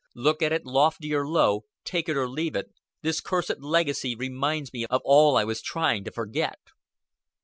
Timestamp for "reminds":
4.15-4.73